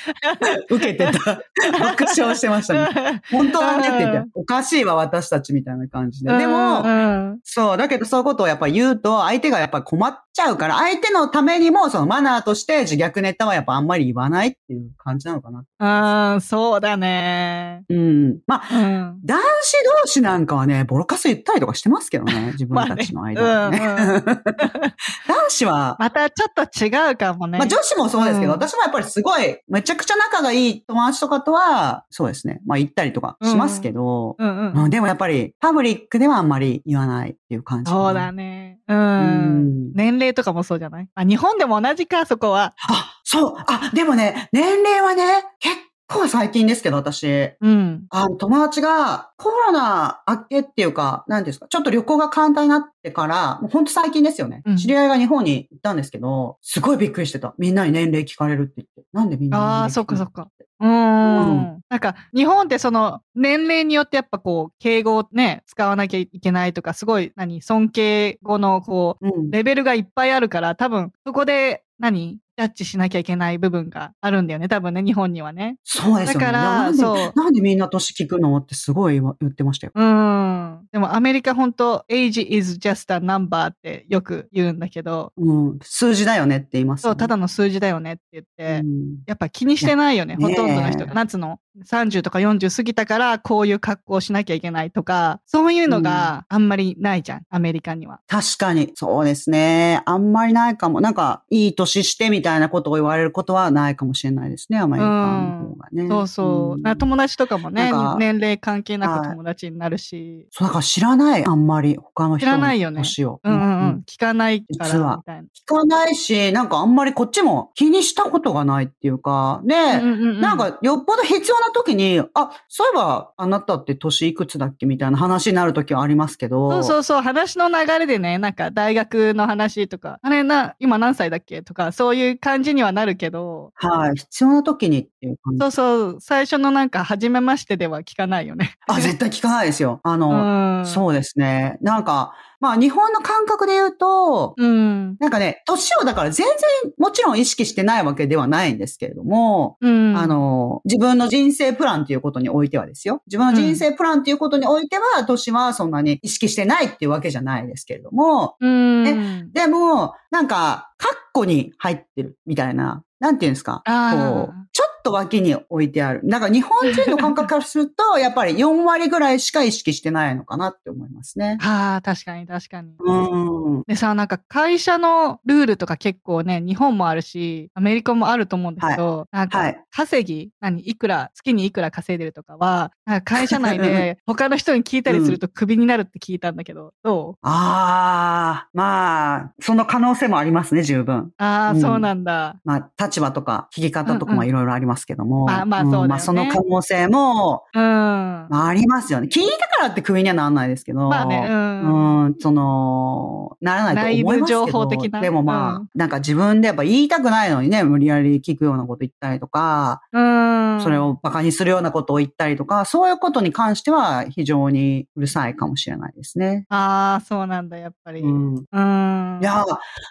[0.70, 1.40] 受けてた。
[1.78, 3.22] 爆笑してましたね。
[3.30, 6.36] 本当だねって言って、おかしいわ、私たちみたいな感じで。
[6.36, 16.34] でも、うんそう、だけどそういうことをやっぱ言うと、相手がやっぱ困っちゃうから、相手のためにも、そのマナーとして自虐ネタはやっぱあんまり言わないっていう感じなのかな。
[16.34, 17.84] うん、そうだね。
[17.88, 18.38] うん。
[18.46, 19.20] まあ、うん。
[19.24, 23.86] 男子同士なんかはね、ボロカス言ったりとかしてますけどね、 自分たちの間うんでね。
[23.86, 24.24] うん。
[25.28, 27.58] 男子は、またちょっと違うかもね。
[27.58, 34.84] まあ女子もそうですけど、うん私もやっぱりすごい、めちゃくちゃ仲がいい友達とかとは、そうですね、まあ言ったりとかしますけど、うんうん。
[34.84, 37.90] うんでもやっぱり、パブリックではあんまり言わないっていう感じ。
[37.90, 38.78] そうだね。
[38.88, 39.92] ううんん。
[39.94, 41.08] 年齢とかもそうじゃない？
[41.14, 42.74] あ、日本でも同じか、そこは。
[42.88, 43.54] あ、そう。
[43.66, 45.74] あ、でもね、年齢はね、結
[46.06, 47.50] 構最近ですけど、私。
[47.60, 48.06] うん。
[48.10, 54.62] あの、友達がコロナ明けっていうか、何ですか、ちょっと旅行が簡単になってから、もうほんと最近ですよね。
[54.64, 57.52] うん知り合いが日本に行ったんですけど、すごいびっくりしてた。
[57.58, 59.02] みんなに年齢聞かれるって言って。
[59.12, 60.46] なんでみんなああ、そっかそっか。
[60.78, 61.80] うーん。
[61.88, 69.50] なんか、日本ってその、年齢によってやっぱこう、敬語をね、使わなきゃいけないとか、すごい、何、尊敬語のこう、うん。
[69.50, 74.68] レベルがいっぱいあるから、多分、そこで、何ジャッジしなきゃいけない部分があるんだよね。
[74.68, 75.76] 多分ね、日本にはね。
[75.84, 76.46] そうですよね。
[76.46, 79.92] だからなんでそうなんでみんな年聞くのってすごい言ってましたよ。
[79.94, 80.86] うーん。
[80.90, 85.78] でもアメリカ本当 age is just a number ってよく言うんだけど、うん。
[85.82, 91.06] 数字だよねって言いますよそう、ね、ただの数字だよねって言って、うんやっぱ気にしてないよね、ほとんどの人が。
[91.06, 98.20] ねえなんつうの ?30 とか40過ぎたからこういう格好をしなきゃいけないとか、そういうのがあんまりないじゃん、アメリカには。
[98.26, 100.02] 確かに、そうですね。
[100.06, 101.00] あんまりないかも。
[101.00, 106.08] なんか、いい年してみたいなことを言われることはないかもしれないですね、アメリカの方がね。
[106.08, 106.78] そうそう。
[106.78, 106.82] ん。
[106.82, 113.02] な友達とかもねなんか、年齢関係なはいく友達になるし、そう、だから知らない、あんまり、他の人知らないよね。
[113.16, 115.42] うんうんううんん、聞かないから、みたいな。
[115.42, 120.40] 聞かないし、なんかあんまりこっちも気にしたことがないっていうか、で、うんうんうん。
[120.40, 126.70] なんか、よっぽど必要な時に、あ、そういえば、あなたって年いくつだっけみたいな話になる時はありますけど。
[126.70, 134.16] そうそうそう、話の流れでね、なんか大学の話とか、あれな、今何歳だっけとか、そういう感じにはなるけど、はい。
[134.16, 135.58] 必要な時にっていう感じ。
[135.60, 138.74] そうそう、最初のなんか、初めましてでは聞かないよね。
[138.88, 140.00] あ、絶対聞かないですよ。
[140.04, 140.86] あうの、ん。
[140.86, 141.78] そうですね。
[141.80, 145.16] なんか、まあ日本の感覚で言うと、うん。
[145.18, 150.16] なんかね、年をだから全然もちろん意識してないわけではないんですけれども、うん。
[150.16, 153.22] あ、の、自分の人生プランっていうことにおいてはですよ。
[153.26, 159.52] 自分の人生プランっていうことにおいては、年はそんなに意識してないっていうわけじゃないですけれども、うん。
[159.52, 166.20] でも、なんか、カッコに入ってるみたいななんていうんですか、こう、ちょっと脇に置いてある。
[166.24, 171.58] だから日本人の感覚からすると、やっぱり4割ぐらいしか意識してないのかなって思いますね。
[171.60, 172.92] はあ、確かに確かに。
[172.98, 173.82] うん。
[173.86, 187.34] でさ、なんか会社のルールとか結構ね、日本もあるし、アメリカもあると思うんですけど、なんかはい稼ぎ、何、いくら、月にいくら稼いでるとかは、なんか会社内で 他の人に聞いたりするとクビになるって聞いたんだけど、どう？
[187.42, 191.30] ああ、まあ、その可能性もありますね、十分。
[191.38, 192.56] ああ、うんそうなんだ。
[192.64, 195.44] まあ、立場とか、聞き方とかもうんうんいろいろありますけども。
[195.44, 197.82] まあまあそうだよねまあ、その可能性も、うん。
[197.82, 199.28] まあ、ありますよね。
[199.30, 201.08] 聞いたからってクビにはならないですけど。
[201.08, 202.24] まあね、うん。
[202.26, 204.66] うん、その、ならないと思いますけど。
[204.66, 210.80] 情報的なでもまあ、うんなんか自分でやっぱ言いたくないのにね、無理やり聞くようなこと言ったりとか、うん。
[210.82, 216.66] それを馬鹿にするようなことを言ったりとか、そういうことに関しては非常にうるさいかもしれないですね。
[216.68, 218.20] ああ、そうなんだ、やっぱり。
[218.20, 218.54] うん。
[218.54, 219.38] うん。
[219.40, 219.64] いや、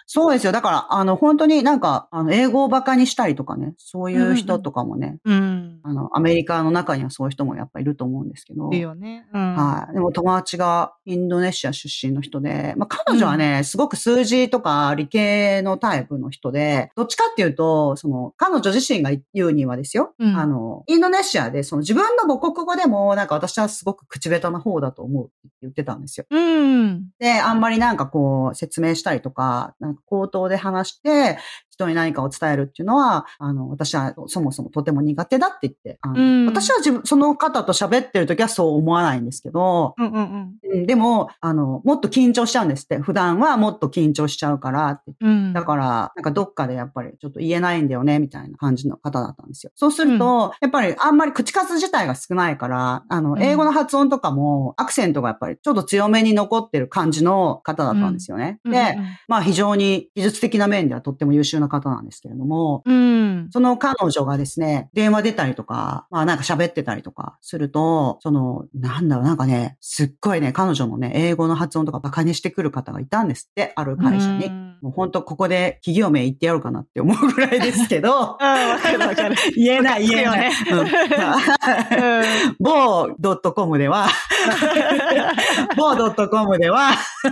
[0.06, 0.52] そうですよ。
[0.52, 5.80] だから、あの、本当になんか、あの、英語を馬鹿にしたりとかね、そういう人とかもね、うん。
[5.82, 8.70] あの、アメリカの中にはそういう人もやっぱいると思うんですけど。
[8.72, 9.26] いいよね。
[9.32, 9.54] うん。
[9.56, 9.94] はい。
[9.94, 26.26] でも友達がインドネシア出身の人で、まあ彼女はね、すごく数字とか理系のタイプの人で、どっちかっていうと、その、彼女自身が言うにはですよ、うんあの、インドネシアでその自分の母国語でも、なんか私はすごく口下手な方だと思うって言ってたんですよ。
[26.30, 27.08] うん。
[27.18, 31.38] で、あんまりなんかこう、説明したりとか、なんか口頭で話して、
[31.76, 40.52] 人に何かを伝えるっていうのは、あの、私はそもそもとても苦手だって言って、あのうん私は自分、その方と喋ってる時はそう思わないんですけど、うんうんうん。
[40.72, 42.98] うんでも、あの、もっと緊張しちゃうんですって。
[42.98, 45.12] 普段はもっと緊張しちゃうからって。
[45.20, 45.52] うん。
[45.52, 49.72] だから、なんかどっかでやっぱりちょっと言えないんだよね、みたいな感じの方だったんですよ。
[49.74, 58.58] そうすると、やっぱりあんまり口数自体が少ないから、あの、うん英語の発音とかも、アクセントがやっぱりちょっと強めに残ってる感じの方だったんですよね。
[58.64, 63.48] うんで、まあ非常に技術的な面ではとっても優秀な方なんですけれども、うん。
[63.50, 74.46] その彼女がですね、電話出たりとか、まあなんか喋ってたりとかすると、その、なんだろう、なんかね、すっごいね、彼女のね、英語の発音とかバカにしてくる方がいたんですって、ある会社に。
[74.46, 78.38] うんもう本当ここで企業名言ってやろうかなって思うぐらいですけど。
[79.56, 80.52] 言えない言えない。
[82.60, 84.06] 某ドットコムでは、
[85.76, 86.90] 某ドットコムでは、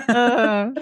[0.09, 0.75] うん。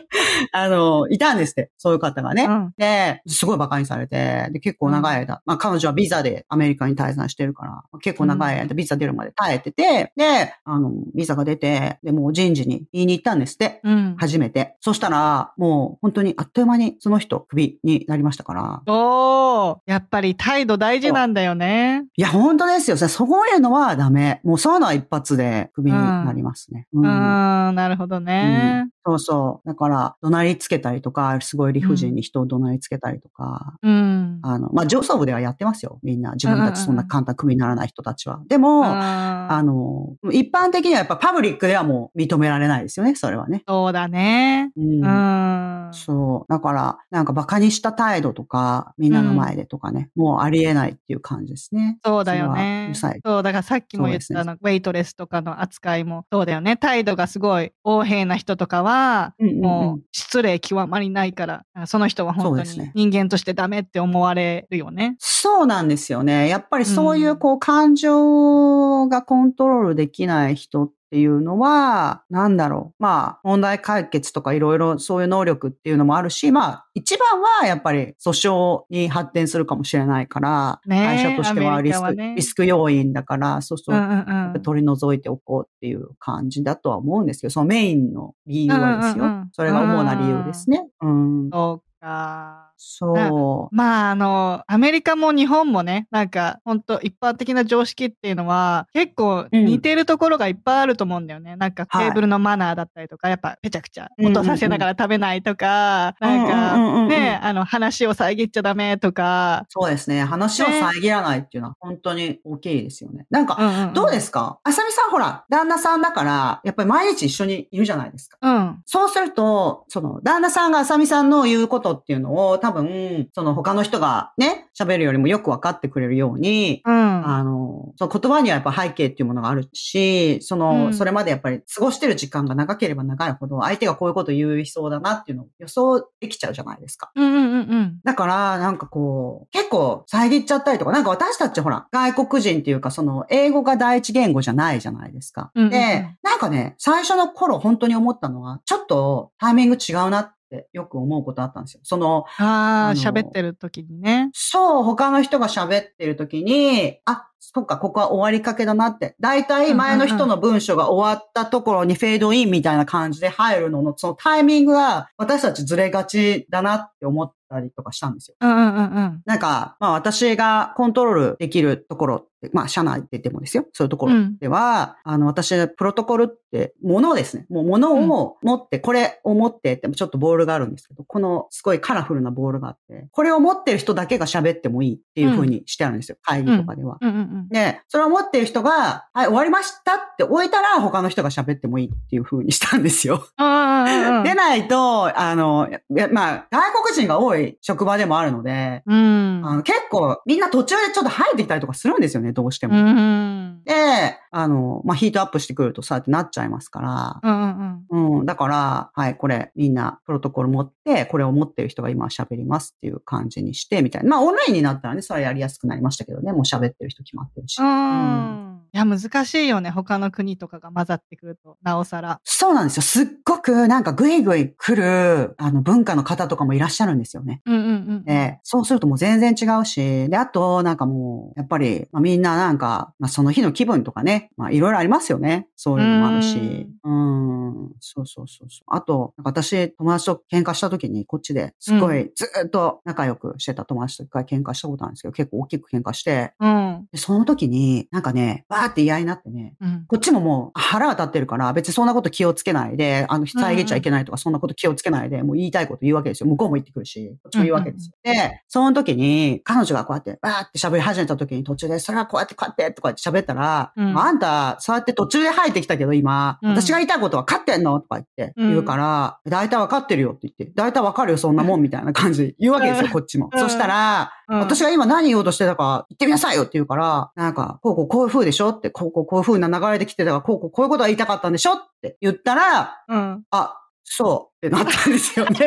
[0.53, 2.45] あの、いたんですって、そういう方がね。
[2.45, 13.81] うんで、すごい馬鹿にされて、で、結構長い間、まあ彼女はビザでアメリカに滞在してるから、結構長い間ビザ出るまで耐えてて、で、あの、ビザが出て、で、もう人事に言いに行ったんですって。
[13.83, 14.15] うん。
[14.17, 14.77] 初めて。
[14.79, 18.83] そしたら、もう本当にあっという間にその人、クビになりましたから。
[18.87, 22.05] おー、やっぱり態度大事なんだよね。
[22.15, 22.97] いや、本当ですよ。
[22.97, 24.41] そういうのはダメ。
[24.45, 26.87] もうそういうのは一発でクビになりますね。
[26.93, 28.87] ううんん、なるほどね。
[29.05, 29.69] そうそう。
[29.69, 34.41] だから、怒鳴りつけたりとか、すごい理不尽に人を怒鳴りつけたりとか、うん。
[34.43, 35.99] あの、まあ、上層部ではやってますよ。
[36.03, 36.33] みんな。
[36.33, 38.43] 自分たちそんな簡単クビにならない人たちは。
[38.49, 43.15] でも、ああの、一般的にはやっぱパブリックではもう認められないですよね。
[43.15, 43.65] それはね。
[43.67, 44.71] そうだね。
[44.77, 45.95] うんうん。
[45.95, 46.53] そう。
[46.53, 51.99] だから、なんか馬鹿にした態度とか、みんなの前でとかね、もうありえないっていう感じですね。
[52.05, 52.95] そうだよねる。
[52.95, 53.21] さい。
[53.25, 56.77] そう、だからさっきも言ったあの、ウェイトレスとかの扱いも、そうだよね。
[56.77, 58.92] 態度がすごい横柄な人とかは、
[59.39, 65.17] うんうんうんもう失礼極まりないから、その人は本当に人間としてダメって思われるよね。
[65.19, 66.49] そうなんですよね。
[66.49, 73.03] やっぱりそういううんこう感情がコントロールできない人っていうのは、なんだろう。
[73.03, 84.63] まあ、問題解決とかいろいろそういう能力っていうのもあるし、まあ、一番はやっぱり訴訟に発展するかもしれないから、ねえ会社としてはリリスク、ねリスク要因だから、そうそうう、んうんうん。
[84.63, 89.25] 取り除いておこうっていう感じだとは思うんですけど、そのメインの理由はですよ。
[89.25, 90.89] うんうんうんそれが主な理由ですね。
[91.03, 91.51] うん。
[91.53, 92.62] そうか。
[92.85, 93.75] そう。
[93.75, 101.55] まあ、あの、アメリカも日本もね、なんか、本当一般的な常識っていうのは、結構似てるところがいっぱいあると思うんだよね。
[101.57, 110.25] なんか、テはいーブルのマナーだったりとか、やっぱ、ぺちゃくちゃ、音させながら食べないとか、うんうんうんなんか、うんうんうんね、あの、話を遮っちゃダメとか、そうですね。
[110.25, 113.27] 話を遮らないっていうのは本当に大きいですよね。
[113.31, 114.59] なんか、うんうんどうですか？
[114.65, 118.39] あさみさんほら、旦那さんだから、やっぱり毎日一緒にいるじゃないですか。
[118.41, 118.83] うん。
[118.87, 126.95] そうすると、その、旦那さんがあさみさんの言うことっていうのを、多分、その他の人がね、喋るよりもよく分かってくれるように、うん。
[126.95, 137.11] あの、その言葉にはやっぱ背景っていうものがあるし、その、うんそれまでやっぱり過ごしてる時間が長ければ長いほど、相手がこういうこと言いそうだなっていうのを予想できちゃうじゃないですか。
[137.15, 138.01] うんうんうんうん。
[138.05, 145.51] だから、なんかこう、結構遮っちゃったりとか、なんか私たちほら、外国人っていうか、その、英語が第一言語じゃないじゃないですか。
[145.55, 151.81] うんうんうんで、なんかね、最初の頃本当に思ったのは、ちょっとタイミング違うなってってよく思うことあったんですよ。
[151.83, 154.31] その、ああ、喋ってる時にね。
[154.35, 159.17] そう、他の人が喋ってる時に、あ、そっか、ここは終わりかけだなって。
[159.19, 168.37] だいたい前の人の文章が終わったところにフェードインみたいな感じで入るのの、そのタイミングが私たちずれがちだなって思ったりとかしたんですよ。
[168.41, 169.23] うんうんうんうん。
[169.25, 173.67] なんか、まあ私がコントロールできるところって、まあ社内ででもですよ。
[173.73, 177.47] そういうところでは、あの私、プロトコルって、ものですね。
[177.49, 186.19] もうものを持って、これを持ってって、ちょっとボールがあるんですけど、このすごいカラフルなボールがあって、これを持ってる人だけが喋ってもいいっていう風にしてあるんですよ。
[186.23, 186.99] 会議とかでは。
[187.01, 187.49] うんうんうん。
[187.49, 193.25] で、それを持ってる人が、はい、終わりましたって置いたら他の人が喋ってもいいっていう風にしたんですよ。
[193.39, 194.25] うんうんうんうん。
[194.25, 195.69] でないと、あの、
[196.13, 199.43] まあ、外国人が多い職場でもあるので、うん。
[199.45, 202.81] あの結構みんな途中でちょっと入ってきたりとかするんですよね、どうしてうも。
[202.81, 203.63] ん。
[203.65, 208.19] で、あの、まあ、ヒートアップしてくるとそうやってなっちゃいますから、うんうんうん。
[208.21, 214.11] うん、だから、はい、これ、みんな、プロトコル持って、これを持ってる人が今喋りますっていう感じにして、みたいな。
[214.11, 217.59] まあ、オンラインになったらね、それはやりやすくなりましたけどね、もう喋ってる人決まってるし。
[217.61, 218.52] うん。
[218.75, 219.69] いや、難しいよね。
[219.69, 222.21] 他の国とかが混ざってくると、なおさら。
[222.25, 222.83] そうなんですよ。
[222.83, 227.43] すっごく、なんか、ぐいぐい来る、あの、文化の方とかもいらっしゃるんですよね。
[227.45, 227.67] うんうんう
[228.01, 228.05] ん。
[228.05, 235.49] で、そうするともう全然違うし、で、あと、なんかもう、やっぱり、まあ、みんななんか、まあ、その日の気分とかね、まあ、いろいろありますよね。
[235.55, 236.67] そういうのもあるし。
[236.83, 237.73] うん。
[237.81, 238.65] そうそうそうそう。
[238.69, 246.89] あと、なんか私、友達と喧嘩した時に、こっちですごい、ずーっと仲良くしてた友達と一回喧嘩したことあるんですけど、結構大きく喧嘩して、うん。
[246.91, 249.85] でその時に、なんかね、バーって言いになってね、うん。
[249.87, 256.29] こっちももう腹が立ってるから、別にそんなこと気をつけないで、あの、遮っちゃいけないとか、そんなこと気をつけないで、もう言いたいこと言うわけですよ。
[256.29, 257.95] 向こうも言ってくるし、こっちも言うわけですよ。
[258.03, 273.31] で、その時に、彼女がこうやって、バーって喋り始めた時に途中で、それはこうやってこうやって、とか言って喋ったら、うんあんた、そうやって途中で入ってきたけど、今、うん私が言いたいことは分かってんのとか言って、言うから、大体分かってるよって言って、大体分かるよ、そんなもん、みたいな感じで言うわけですよ、うんこっちも。
[273.33, 283.25] うんそしたら、うん私が今何言おうとしてたか言ってみなさいよって言うから、なんか、こうこうこういう風でしょって、こうこうこういう風な流れで来てたから、こうこうこういうことが言いたかったんでしょって言ったら、うん。
[283.31, 285.39] あ、そうってなったんですよね。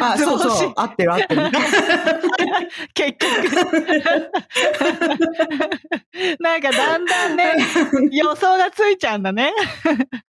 [0.00, 1.42] あ、そうそう、合ってる合ってる。
[2.94, 3.28] 結局。
[6.40, 7.56] なんかだんだんね、
[8.12, 9.52] 予想がついちゃうんだね。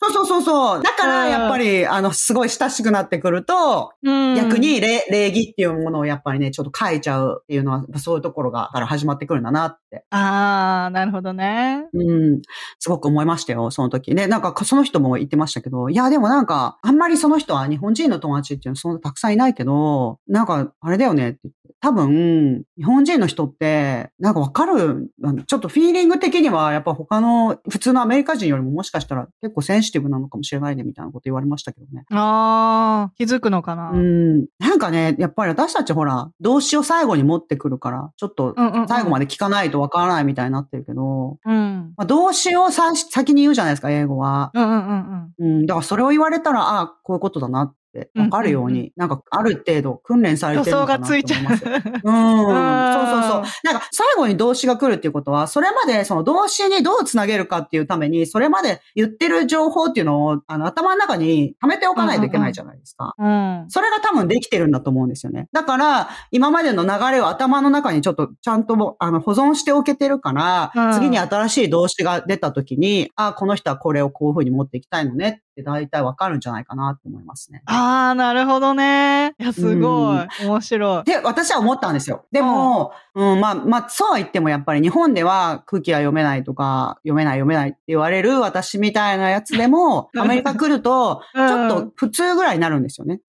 [0.02, 0.84] そうそうそうそう。
[0.84, 10.04] だから、うんやっぱり、あの、すごい親しくなってくると、うん逆に礼礼儀っていうものをやっぱりね、ちょっと書いちゃうっていうのは、そういうところが、から始まってくるんだなって。
[10.10, 11.86] ああ、なるほどね。
[11.94, 12.42] うん。
[12.80, 14.16] すごく思いましたよ、その時。
[14.16, 21.56] ね、なんか、その人も言ってましたけど、いや、でももなんか、あんまりその人は日本人の友達っていうのはそんなたくさんいないけど、なんか、あれだよねって言っ。
[21.84, 32.06] 多分、日本人の人って、なんかわかる、あのちょっとフィーリング的には、やっぱ他の、普通のアメリカ人よりももしかしたら結構センシティブなのかもしれないね、みたいなこと言われましたけどね。
[32.12, 33.90] ああ、気づくのかな。
[33.90, 34.46] うん。
[34.60, 38.56] なんかね、やっぱり私たちほら、動詞を最後に持ってくるから、ちょっと
[38.88, 41.94] 最後まで聞かないとわからないみたいになってるけど、うん。
[41.98, 44.52] まあ、動詞をさ先に言うじゃないですか、英語は。
[44.54, 45.66] うんうんうんうん。
[45.66, 50.54] だからそれを言われたら、ああ、こういうことだなってわかるように、うんうんなんかある程度訓練さうん。
[50.56, 51.44] 予れてるの想がかなと思いついちゃう。
[51.44, 51.66] ます。
[51.66, 51.72] うん。
[51.72, 53.44] そうそうそう。
[53.64, 63.14] なんか最後に動詞が来るっていうことは、それまでその動詞にどうつなげるかっていうために、それまで言ってる情報っていうのを、あの、頭の中に溜めておかないといけないじゃないですか。
[63.18, 63.66] うん。
[63.70, 65.48] それが多分できてるんだと思うんですよね。
[65.52, 77.62] だから、今までの流れを頭の中にちょっとちゃんとあの保存しておけてるから、うん次に新しい動詞が出た時に、あ、この人はこれをこういう風に持っていきたいのねって大体わかるんじゃないかなと思いますね。
[77.68, 79.36] ああ、なるほどね。
[79.40, 80.46] いや、すごい。
[80.46, 81.04] 面白い。
[81.04, 82.26] で、私は思ったんですよ。
[82.32, 93.22] でも、うん、まあ、まあ、そうは言ってもやっぱり日本では空気は読めないとか、読めない読めないって言われる私みたいなやつでも、アメリカ来ると、ちうんょっと普通ぐらいになるんですよね。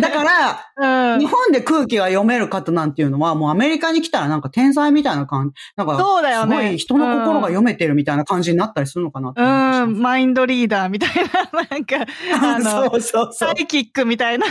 [0.00, 11.96] だから、うん日本で空気が読める方なんていうのは、もうアメリカに来たらなんか天才みたいな感じ、なんか、そうだよねすごい人の心が読めてるみたいな感じになったりするのかなってうん、マインドリーダーみたいな、なんか、
[12.40, 13.32] あの、 そうそうそう。
[13.32, 14.46] サイキックみたいな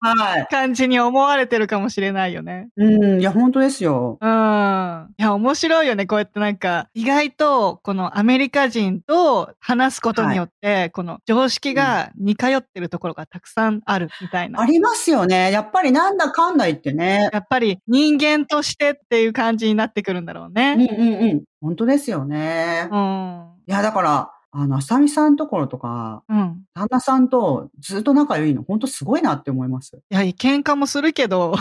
[0.00, 0.46] はい。
[0.50, 2.68] 感じに思われてるかもしれないよね。
[2.76, 4.18] うん、いや、本当ですよ。
[4.20, 5.14] うん。
[5.18, 6.06] いや、面白いよね。
[6.06, 14.60] こうやってなんか、意外と、このアメリカ人と話すことによって、この常識が似通ってるところがたくさんあるみたいな。
[14.60, 15.50] ありますよね。
[15.50, 17.30] やっぱりなんだかんだ言ってね。
[17.32, 20.72] やっぱり人間としてっていう感じになってくるんだろううんね。
[20.90, 21.42] うんうん。
[21.60, 22.88] 本当ですよね。
[22.90, 23.55] うん。
[23.66, 26.64] いや、だから、あの、あさみさんのところとか、うん。
[26.74, 29.96] 旦那さんとずっと仲良いの、本当すごいなって思います。
[29.96, 31.54] いや、喧嘩もするけど。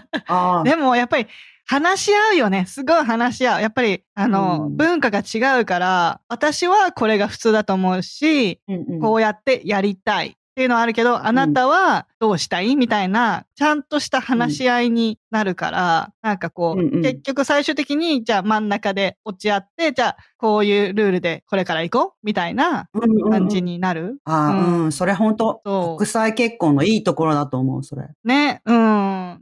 [0.64, 1.26] でもやっぱり
[1.66, 2.64] 話し合うよね。
[2.66, 3.60] すごい話し合う。
[3.60, 12.74] やっぱり、あの、うん文化が違うから、私はこれが普通だと思うし、うんうんこうやってやりたいっていうのはあるけど、あなたはどうしたい？
[12.76, 17.02] みたいな、ちゃんとした話し合いになるから、なんかこう、うんうん。
[17.02, 22.26] 結局最終的に、じゃあ真ん中で落ち合って、じゃあこういうルールでこれから行こう？
[22.26, 23.30] みたいなうんうんうん。
[23.30, 24.18] 感じになる？
[24.24, 24.84] ああ、うん。
[24.84, 28.08] うん、それ本当国際結婚のいいところだと思う、それ。
[28.24, 28.76] ね、うん。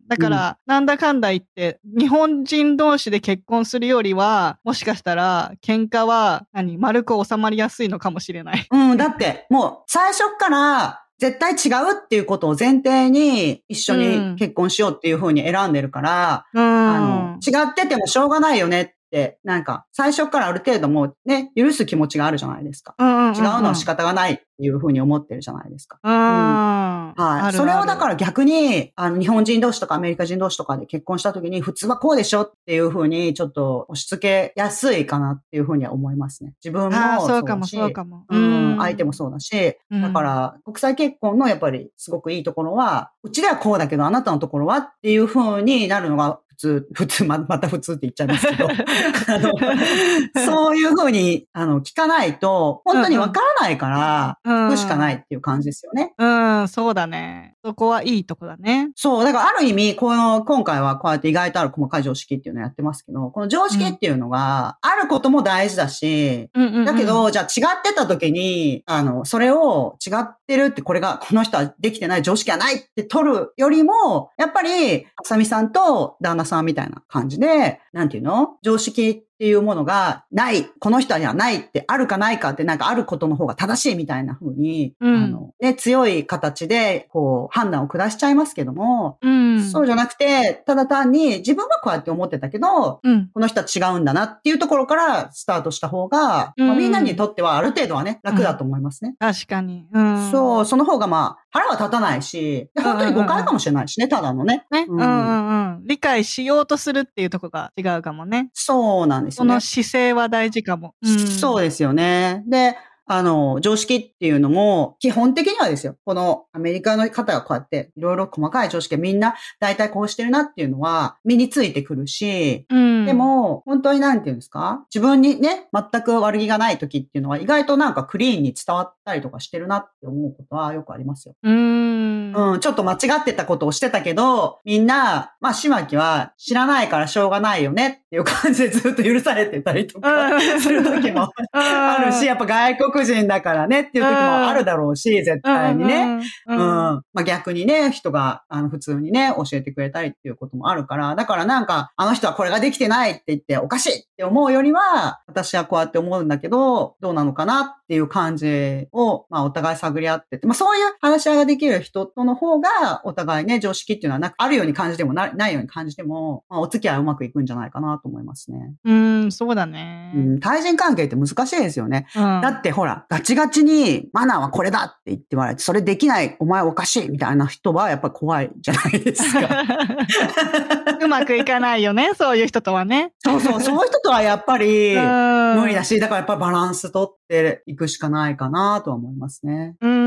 [0.07, 8.67] だから、なんだかんだ言って、日本人同士で結婚するよりは、もしかしたら、喧嘩は、何、丸く収まりやすいのかもしれない。
[8.71, 16.63] うん、だって、もう、最初から、絶対違うっていうことを前提に一緒うんに結婚しようっていうふうに選んでるから、うん。
[16.63, 22.95] あの、違っててもしょうがないよねって、なんか、最初からある程度もうね、許す気持ちがあるじゃないですか。
[22.99, 25.99] うんうんうんうん、違うのは仕方がないいうふうに思ってるじゃないですか。
[26.03, 26.13] うん。
[26.13, 27.53] ははい。
[27.53, 36.55] それをだから逆に、あの、日本人同士とかアメリカ人同士とかで結婚した時に、普通はこうでしょっていうふうに、ちょっと押し付けやすいかなっていうふうには思いますね。
[36.63, 38.25] 自分もそうそうかも、そうかも。
[38.29, 56.15] うん、相手もそうだし、うんだから、国際結婚のやっぱりすごくいいところは、うちではこうだけど、あなたのところはっていう風になるのが普通、 普通、ま、また普通って言っちゃいますけど、 あのそういう風に、あの、聞かないと、本当にわからないから、うくしかないっていう感じですよね。
[56.19, 57.55] うん、そうだね。
[57.65, 58.91] そこはいいとこだね。
[58.95, 59.25] そう。
[59.25, 78.57] だからある意味、この、今回はこうやって意外とある細かい常識っていうのをやってますけど、この常識っていうのが、あることも大事だし、うんうんうんだけど、じゃあ違ってた時に、あの、それを違ってるって、これが、この人はできてない常識はないって取るよりも、やっぱり、あさみさんと旦那さんみたいな感じで、なんていうの？
[78.63, 89.63] 常識っていうものがない、この人にはないってあるかないかってなんかあることの方が正しいみたいな風に、うんあの、ね、強い形で、こう、判断を下しちゃいますけども、うん。
[89.63, 93.31] そうじゃなくて、ただ単に自分はこうやって思ってたけど、うん。
[93.33, 99.15] この人は違うんだなっていうところからスタートした方が、まあ、うんみんなにとってはある程度はね、楽だと思いますね。
[99.21, 99.87] 確かに。
[99.93, 100.31] うん。
[100.33, 104.67] そう、その方がまあ、腹は立たないし、で本当に誤解かもしれないしね、ただのね。
[104.71, 104.87] ね。
[104.89, 105.85] ううんんうんうん。
[105.85, 108.51] 理解しようとするっていうところが違うかもね。
[108.53, 109.61] そうなんですよねその。
[109.61, 110.95] 姿勢は大事かも。
[111.03, 112.43] うん、そうですよね。
[112.47, 112.77] で、
[113.11, 115.97] あの、常識っていうのも、基本的にはですよ。
[116.05, 123.07] このアメリカの方がこうやって、いろいろ細かい常識がみんな大体こうしてるなっていうのは身についてくるし、うん。
[123.07, 124.85] で、も、本当になんていうんですか？
[124.95, 131.35] 自分にね、全く悪気がない時っていうのは意外となんかクリーンに伝わったりとかしてるなって思うことはよくありますよ。
[131.43, 132.33] うん。
[132.35, 140.61] うん、ちょっと間違ってたことをしてたけど、みんな、まあ、しまきは知らないからしょうがないよねっていう感じでずっと許されてたりとかうん。
[140.61, 144.17] する時もあるし、やっぱ外国人だからねっていう時も
[144.49, 146.21] あるだろうし、絶対にね。
[146.47, 146.57] うん。
[146.57, 168.75] まあ、逆にね、人が、あの、普通にね、教えてくれたりっていうこともあるから、だからなんか、あの人はこれができてないって言っておかしいって思うよりは、私はこうやって思うんだけど、どうなのかなっていう感じを、まあ、お互い探り合ってて、まあ、そういう話し合いができる人との方が、お互いね、常識っていうのはなく、あるように感じてもな、ないように感じても、まあ、お付き合いうまくいくんじゃないかなと思いますね。
[168.85, 170.13] うん、そうだね。
[170.15, 172.07] うん、対人関係って難しいですよね。
[172.15, 179.49] うんだってほら、ガチガチにマナーはこれだって言って言われて、それできない、お前おかしいみたいな人はやっぱり怖いじゃないですか。
[181.01, 183.13] うまくいかないよね、そういう人とはね。
[183.25, 189.77] そうそう、そういう人とはやっぱり無無理だし、だからやっぱりバランス取っていくしかないかなとは思いますね。
[189.81, 189.98] うん。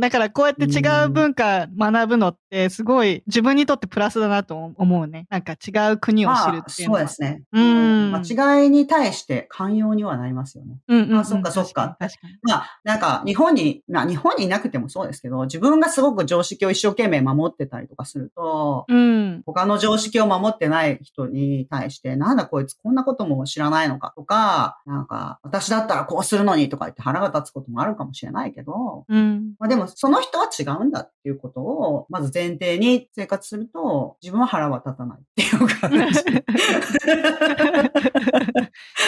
[0.00, 5.26] だからこうやって違う文化学ぶのってすごい自分にとってプラスだなと思うね。
[5.30, 7.00] なんか違う国を知るまあ、っていうのは。
[7.00, 7.42] そうですね。
[7.52, 10.76] うん間違いに対して寛容にはなりますよね。
[10.88, 11.18] うんうんうん。
[11.18, 12.38] あそっかそっか確かに。
[12.42, 19.42] まあ、なんか、日本に、まあ、日本にいなくてもそうですけど、自分がすごく常識を一生懸命守ってたりとかすると、うん。
[19.46, 29.54] 他の常識を守ってない人に対して、なんだこいつこんなことも知らないのかとか、なんか、私だったらこうするのにとか言って腹が立つこともあるかもしれないけど、うん。
[29.58, 36.20] まあでもその人は違うんだっていうことを、まず前提に生活すると、自分は腹は立たないっていう感じ。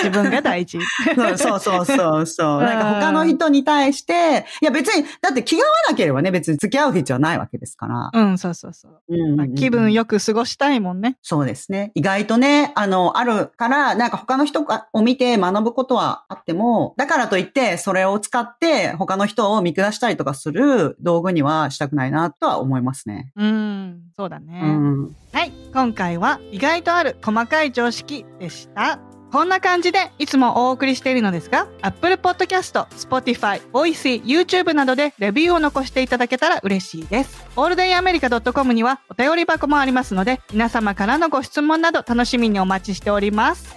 [0.03, 0.79] 自分が大事。
[1.15, 2.63] そうそうそうそうそう。
[2.63, 8.11] なんか他の人に対して、いや別に、だって気が合わなければね、別に付き合う必要はないわけですから。
[8.13, 9.01] うん、そうそうそう。
[9.09, 11.19] うんうんうん気分よく過ごしたいもんね。
[11.23, 11.93] そうですね。
[11.95, 23.33] 意外とね、あの、あるから、なんか他の人を見て学ぶことはあっても、だからといって、それを使って他の人を見下したりとかする道具にはしたくないなとは思いますね。
[23.37, 24.61] うん、そうだね。
[24.63, 25.17] うん。
[25.33, 25.53] はい。
[25.73, 28.99] 今回は意外とある細かい常識でした。
[29.33, 37.47] こんな感じでいつもお送りしているのですが Apple Podcast、Spotify、Voicy、YouTube などでレビューを残していただけたら嬉しいです。
[37.57, 43.75] オールデイアメリカ .com にはお便り箱もありますので皆様からのご質問など楽しみにお待ちしております。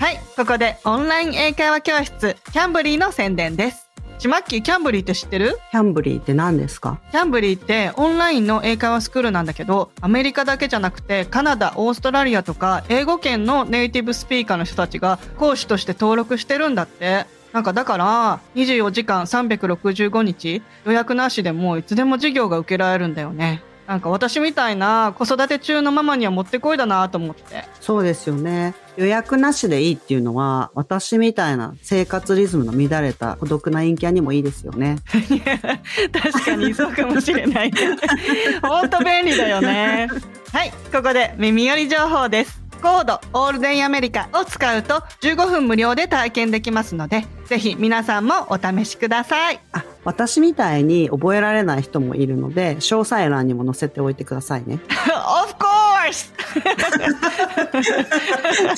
[0.00, 3.87] はい、ここでオンライン英会話教室キャンブリーの宣伝です。
[4.18, 5.58] ちまっきーキャンブリーって知ってる？
[5.70, 6.98] キャンブリーって何ですか？
[7.12, 17.26] キャンブリーってオンラインの英会話スクールなんだけどアメリカだけじゃなくてカナダオーストラリアとか英語圏のネイティブスピーカーの人たちが講師として登録してるんだって。
[17.50, 28.74] なんかだから24時間365日予約なしでもいつでも授業が受けられるんだよねなんか私みたいな子育て中のママにはもってこいだなと思ってそうですよね。
[28.98, 34.98] 予約なしでいいっていうのは、私みたいな生活リズムの乱れた孤独な陰キャにもいいですよね。
[36.12, 37.70] 確かにそうかもしれない。
[38.60, 40.08] 本当便利だよね。
[40.52, 42.67] はい、ここで耳寄り情報です。
[42.78, 49.60] コードオールデンアメリカを使うと15分無料で体験できますので、ぜひ皆さんもお試しください。
[49.72, 54.78] あ、私みたいに覚えられない人もいるので、詳細欄にも載せておいてくださいね。
[55.44, 56.32] of course!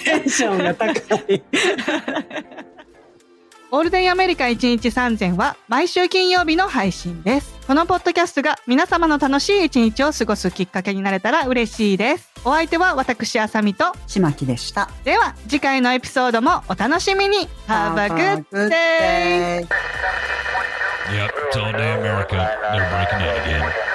[0.04, 1.42] テンションが高い。
[3.72, 7.54] オールデンアメリカ1日3000は毎週金曜日の配信です。
[7.68, 12.32] このポッドキャストが皆様の楽しい一日を過ごすきっかけになれたら嬉しいです。
[12.44, 14.90] お相手は私、あさみと、ちまきでした。
[15.04, 19.66] では次回のエピソードもお楽しみに Have a good day!
[21.10, 22.36] Yep, it's all day America.
[22.72, 23.90] They're breaking in again.